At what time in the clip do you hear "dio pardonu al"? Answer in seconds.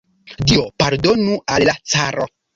0.51-1.67